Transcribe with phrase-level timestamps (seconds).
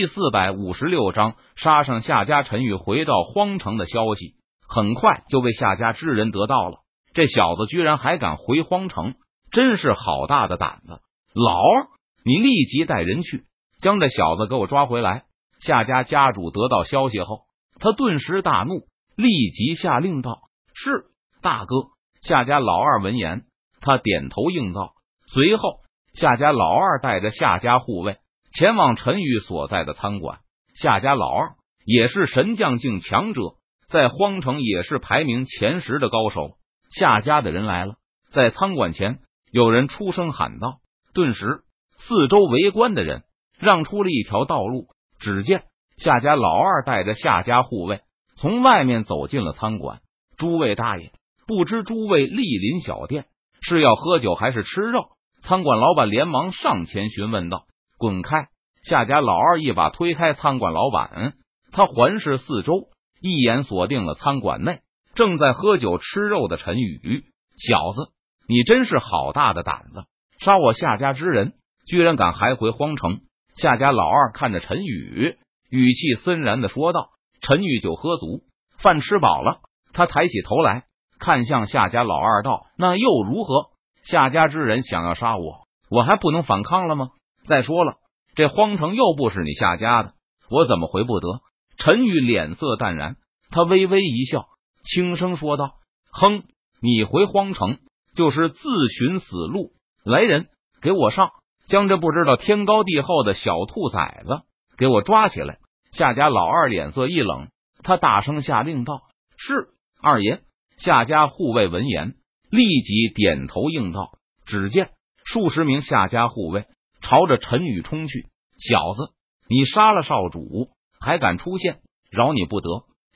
[0.00, 4.36] 第四百五十六章杀上夏家陈宇回到荒城的消息，
[4.68, 6.82] 很快就被夏家之人得到了。
[7.14, 9.16] 这小子居然还敢回荒城，
[9.50, 11.00] 真是好大的胆子！
[11.34, 11.88] 老二，
[12.24, 13.46] 你立即带人去
[13.80, 15.24] 将这小子给我抓回来。
[15.58, 17.46] 夏家家主得到消息后，
[17.80, 18.86] 他顿时大怒，
[19.16, 20.42] 立即下令道
[20.74, 21.06] ：“是
[21.42, 21.74] 大哥。”
[22.22, 23.46] 夏家老二闻言，
[23.80, 24.92] 他点头应道。
[25.26, 25.78] 随后，
[26.14, 28.18] 夏家老二带着夏家护卫。
[28.52, 30.40] 前往陈宇所在的餐馆，
[30.74, 31.50] 夏家老二
[31.84, 33.40] 也是神将境强者，
[33.88, 36.56] 在荒城也是排名前十的高手。
[36.90, 37.94] 夏家的人来了，
[38.32, 39.18] 在餐馆前
[39.52, 40.78] 有人出声喊道，
[41.12, 41.60] 顿时
[41.98, 43.24] 四周围观的人
[43.58, 44.86] 让出了一条道路。
[45.18, 45.64] 只见
[45.96, 48.00] 夏家老二带着夏家护卫
[48.36, 50.00] 从外面走进了餐馆。
[50.36, 51.12] 诸位大爷，
[51.46, 53.26] 不知诸位莅临小店
[53.60, 55.10] 是要喝酒还是吃肉？
[55.42, 57.66] 餐馆老板连忙上前询问道。
[57.98, 58.46] 滚开！
[58.84, 61.34] 夏家老二一把推开餐馆老板，
[61.72, 62.88] 他环视四周，
[63.20, 64.82] 一眼锁定了餐馆内
[65.14, 67.24] 正在喝酒吃肉的陈宇。
[67.56, 68.12] 小子，
[68.48, 70.04] 你真是好大的胆子，
[70.38, 71.54] 杀我夏家之人，
[71.88, 73.18] 居然敢还回荒城！
[73.56, 75.36] 夏家老二看着陈宇，
[75.68, 77.10] 语气森然的说道
[77.42, 78.44] ：“陈宇酒喝足，
[78.78, 79.58] 饭吃饱了，
[79.92, 80.84] 他抬起头来
[81.18, 83.70] 看向夏家老二道：‘那又如何？
[84.04, 87.08] 夏家之人想要杀我，我还不能反抗了吗？’”
[87.48, 87.94] 再说了，
[88.34, 90.12] 这荒城又不是你夏家的，
[90.50, 91.40] 我怎么回不得？
[91.78, 93.16] 陈宇脸色淡然，
[93.50, 94.46] 他微微一笑，
[94.84, 95.72] 轻声说道
[96.12, 96.44] ：“哼，
[96.80, 97.78] 你回荒城
[98.14, 99.72] 就是自寻死路。
[100.04, 100.48] 来人，
[100.82, 101.30] 给我上，
[101.66, 104.42] 将这不知道天高地厚的小兔崽子
[104.76, 105.58] 给我抓起来！”
[105.90, 107.48] 夏家老二脸色一冷，
[107.82, 109.00] 他大声下令道
[109.38, 109.68] ：“是
[110.02, 110.42] 二爷。”
[110.76, 112.14] 夏家护卫闻言
[112.50, 114.12] 立即点头应道。
[114.44, 114.90] 只见
[115.24, 116.64] 数十名夏家护卫。
[117.08, 118.26] 朝着陈宇冲去，
[118.58, 119.14] 小子，
[119.48, 120.68] 你杀了少主
[121.00, 122.68] 还敢出现，饶你不得！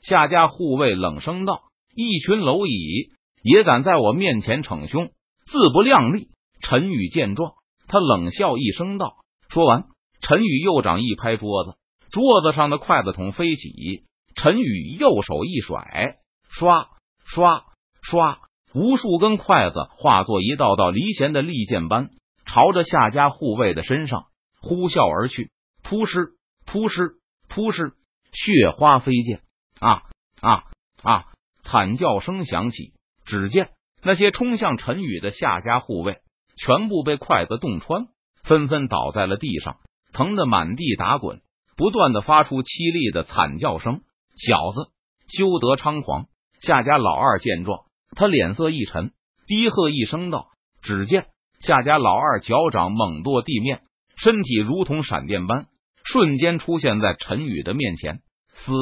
[0.00, 1.62] 夏家护卫冷声道
[1.96, 3.10] ：“一群蝼蚁
[3.42, 5.08] 也敢在我面前逞凶，
[5.44, 6.28] 自不量力！”
[6.62, 7.54] 陈宇见状，
[7.88, 9.16] 他冷笑一声道
[9.50, 9.86] ：“说完，
[10.20, 11.74] 陈宇右掌一拍桌子，
[12.12, 14.04] 桌子上的筷子筒飞起，
[14.36, 16.16] 陈宇右手一甩，
[16.48, 16.90] 刷
[17.24, 17.64] 刷
[18.02, 18.38] 刷，
[18.72, 22.10] 无数根筷子化作一道道离弦的利剑般。
[22.52, 24.26] 朝着夏家护卫的身上
[24.60, 25.52] 呼啸而去，
[25.84, 26.32] 扑哧
[26.66, 27.14] 扑哧
[27.48, 27.92] 扑哧，
[28.32, 29.40] 血花飞溅，
[29.78, 30.02] 啊
[30.40, 30.64] 啊
[31.04, 31.26] 啊！
[31.62, 32.92] 惨叫声响起。
[33.24, 33.70] 只见
[34.02, 36.18] 那些冲向陈宇的夏家护卫
[36.56, 38.08] 全部被筷子洞穿，
[38.42, 39.78] 纷纷倒在了地上，
[40.12, 41.42] 疼得满地打滚，
[41.76, 44.02] 不断的发出凄厉的惨叫声。
[44.36, 44.90] 小子，
[45.28, 46.26] 休得猖狂！
[46.60, 47.84] 夏家老二见状，
[48.16, 49.12] 他脸色一沉，
[49.46, 50.48] 低喝一声道
[50.82, 51.28] ：“只见。”
[51.60, 53.82] 夏家老二脚掌猛跺地面，
[54.16, 55.66] 身体如同闪电般
[56.02, 58.20] 瞬间出现在陈宇的面前。
[58.54, 58.72] 死！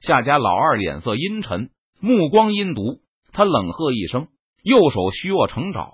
[0.00, 1.70] 夏家老二脸色阴沉，
[2.00, 3.00] 目光阴毒，
[3.32, 4.26] 他冷喝一声，
[4.64, 5.92] 右手虚握成爪，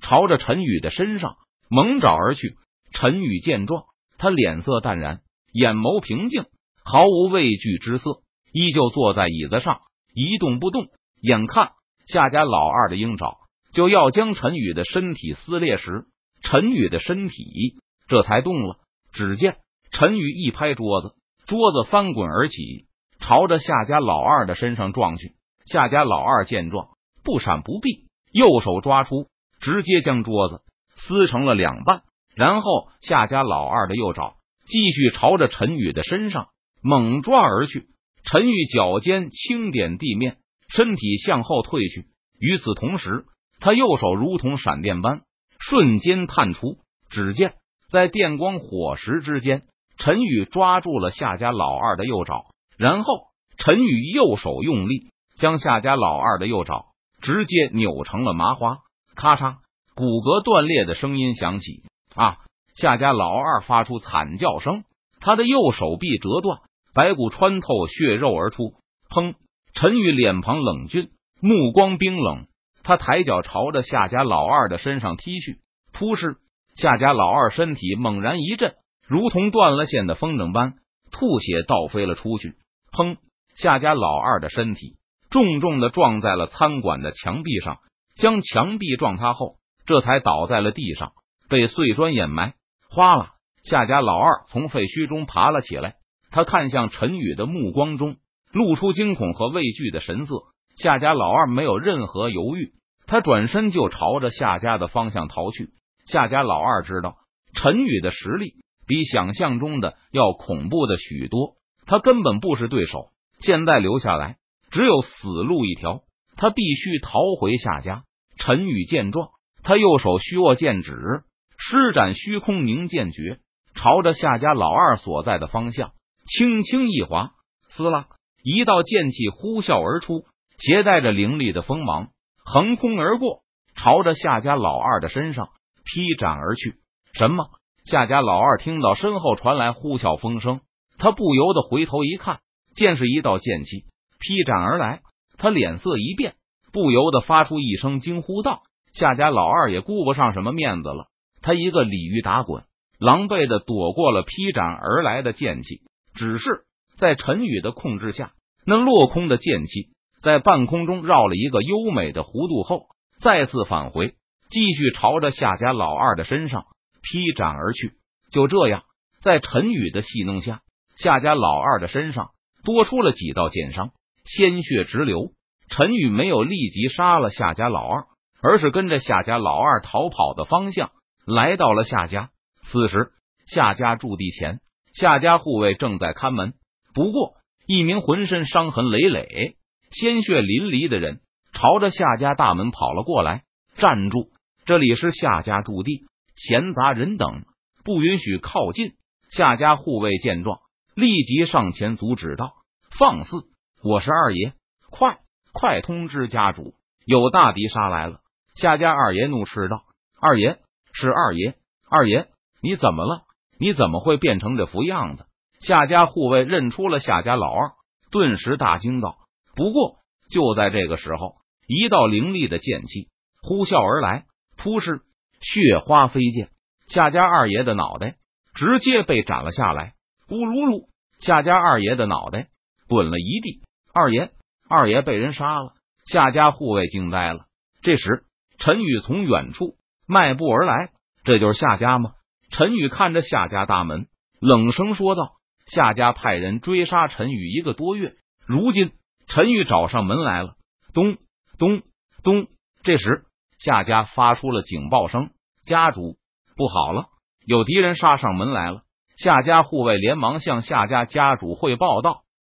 [0.00, 1.34] 朝着陈宇的身上
[1.68, 2.54] 猛爪而去。
[2.92, 3.82] 陈宇见状，
[4.16, 6.44] 他脸色淡然，眼眸平静，
[6.84, 9.80] 毫无畏惧之色，依旧坐在椅子上
[10.14, 10.86] 一动不动。
[11.20, 11.72] 眼看
[12.06, 13.38] 夏家老二的鹰爪。
[13.74, 16.06] 就要将陈宇的身体撕裂时，
[16.42, 17.74] 陈宇的身体
[18.08, 18.76] 这才动了。
[19.12, 19.56] 只见
[19.90, 21.14] 陈宇一拍桌子，
[21.46, 22.86] 桌子翻滚而起，
[23.18, 25.34] 朝着夏家老二的身上撞去。
[25.66, 26.88] 夏家老二见状，
[27.24, 29.26] 不闪不避，右手抓出，
[29.60, 30.60] 直接将桌子
[30.96, 32.02] 撕成了两半。
[32.36, 34.34] 然后夏家老二的右爪
[34.66, 36.48] 继续朝着陈宇的身上
[36.80, 37.88] 猛抓而去。
[38.24, 42.06] 陈宇脚尖轻点地面，身体向后退去。
[42.38, 43.24] 与此同时，
[43.60, 45.22] 他右手如同闪电般
[45.58, 46.78] 瞬间探出，
[47.08, 47.54] 只见
[47.90, 49.62] 在电光火石之间，
[49.96, 53.14] 陈宇抓住了夏家老二的右爪，然后
[53.56, 56.86] 陈宇右手用力将夏家老二的右爪
[57.20, 58.78] 直接扭成了麻花，
[59.14, 59.56] 咔嚓，
[59.94, 61.82] 骨骼断裂的声音响起。
[62.14, 62.38] 啊！
[62.76, 64.82] 夏家老二发出惨叫声，
[65.20, 66.58] 他的右手臂折断，
[66.92, 68.74] 白骨穿透血肉而出。
[69.08, 69.34] 砰！
[69.74, 71.10] 陈宇脸庞冷峻，
[71.40, 72.46] 目光冰冷。
[72.84, 75.58] 他抬脚朝着夏家老二的身上踢去，
[75.92, 76.36] 突施
[76.76, 78.74] 夏家老二身体猛然一震，
[79.08, 80.74] 如同断了线的风筝般，
[81.10, 82.54] 吐血倒飞了出去。
[82.92, 83.16] 砰！
[83.56, 84.96] 夏家老二的身体
[85.30, 87.78] 重重的撞在了餐馆的墙壁上，
[88.16, 91.12] 将墙壁撞塌后，这才倒在了地上，
[91.48, 92.54] 被碎砖掩埋。
[92.90, 93.30] 哗啦！
[93.62, 95.94] 夏家老二从废墟中爬了起来，
[96.30, 98.16] 他看向陈宇的目光中
[98.52, 100.34] 露出惊恐和畏惧的神色。
[100.76, 102.72] 夏家老二没有任何犹豫，
[103.06, 105.70] 他转身就朝着夏家的方向逃去。
[106.06, 107.16] 夏家老二知道
[107.54, 108.54] 陈宇的实力
[108.86, 111.56] 比想象中的要恐怖的许多。
[111.86, 113.10] 他根本不是对手，
[113.40, 114.36] 现在留下来
[114.70, 116.02] 只有死路一条。
[116.36, 118.02] 他必须逃回夏家。
[118.36, 119.28] 陈宇见状，
[119.62, 121.22] 他右手虚握剑指，
[121.56, 123.38] 施展虚空凝剑诀，
[123.76, 125.92] 朝着夏家老二所在的方向
[126.26, 127.30] 轻轻一划，
[127.68, 128.08] 撕拉，
[128.42, 130.24] 一道剑气呼啸而出，
[130.58, 132.08] 携带着凌厉的锋芒，
[132.44, 133.42] 横空而过，
[133.74, 135.48] 朝着夏家老二的身上
[135.84, 136.76] 劈斩而去。
[137.12, 137.46] 什么？
[137.84, 140.60] 夏家老二听到身后传来呼啸风声，
[140.96, 142.40] 他不由得回头一看，
[142.74, 143.84] 见是一道剑气
[144.18, 145.02] 劈斩而来。
[145.36, 146.34] 他脸色一变，
[146.72, 148.62] 不由得发出一声惊呼道
[148.94, 151.08] ：“夏家老二也顾不上什么面子了，
[151.42, 152.64] 他一个鲤鱼打滚，
[152.98, 155.82] 狼狈的躲过了劈斩而来的剑气。
[156.14, 156.64] 只是
[156.96, 158.32] 在陈宇的控制下，
[158.64, 159.88] 那落空的剑气
[160.24, 162.86] 在半空中绕了一个优美的弧度后，
[163.20, 164.14] 再次返回，
[164.48, 166.64] 继续朝着夏家老二的身上
[167.02, 167.92] 劈斩而去。
[168.30, 168.84] 就这样，
[169.20, 170.62] 在陈宇的戏弄下，
[170.96, 172.30] 夏家老二的身上
[172.64, 173.90] 多出了几道剑伤。
[174.24, 175.32] 鲜血直流，
[175.68, 178.04] 陈宇没有立即杀了夏家老二，
[178.40, 180.90] 而是跟着夏家老二逃跑的方向
[181.26, 182.30] 来到了夏家。
[182.62, 183.10] 此时，
[183.46, 184.60] 夏家驻地前，
[184.94, 186.54] 夏家护卫正在看门。
[186.94, 187.34] 不过，
[187.66, 189.56] 一名浑身伤痕累累、
[189.94, 191.20] 鲜血淋漓的人
[191.52, 193.44] 朝着夏家大门跑了过来
[193.78, 194.28] ：“站住！
[194.64, 196.04] 这里是夏家驻地，
[196.34, 197.44] 闲杂人等
[197.84, 198.94] 不允许靠近。”
[199.30, 200.58] 夏家护卫见状，
[200.96, 202.54] 立即上前阻止道
[202.98, 203.44] ：“放肆！”
[203.84, 204.54] 我是二爷，
[204.90, 205.18] 快
[205.52, 206.74] 快通知家主，
[207.06, 208.18] 有大敌杀来了！
[208.54, 209.84] 夏家二爷怒斥道
[210.20, 210.58] ：“二爷
[210.92, 211.54] 是二爷，
[211.88, 212.26] 二爷
[212.62, 213.22] 你怎么了？
[213.60, 215.24] 你怎么会变成这副样子？”
[215.60, 217.72] 夏家护卫认出了夏家老二，
[218.10, 219.18] 顿时大惊道
[219.54, 219.98] ：“不过
[220.30, 221.36] 就在这个时候，
[221.66, 223.08] 一道凌厉的剑气
[223.42, 225.02] 呼啸而来，突施
[225.40, 226.48] 血花飞溅，
[226.86, 228.16] 夏家二爷的脑袋
[228.54, 229.94] 直接被斩了下来。
[230.28, 232.48] 呜噜噜，夏家二爷的脑袋
[232.88, 233.62] 滚了一地。”
[233.92, 234.32] 二爷，
[234.68, 235.74] 二爷被人杀了！
[236.06, 237.44] 夏家护卫惊呆了。
[237.82, 238.24] 这时，
[238.58, 239.76] 陈宇从远处
[240.06, 240.90] 迈步而来。
[241.22, 242.12] 这就是夏家吗？
[242.50, 244.08] 陈宇看着夏家大门，
[244.40, 245.36] 冷声说道
[245.66, 248.14] ：“夏家派人追杀陈宇一个多月，
[248.46, 248.92] 如今
[249.26, 250.54] 陈宇找上门来了。”
[250.92, 251.16] 咚
[251.58, 251.82] 咚
[252.22, 252.46] 咚！
[252.82, 253.24] 这时，
[253.58, 255.30] 夏家发出了警报声
[255.64, 256.16] ：“家主，
[256.56, 257.06] 不好了，
[257.46, 258.82] 有敌人杀上门来了！”
[259.16, 262.23] 夏家护卫连忙向夏家家主汇报道。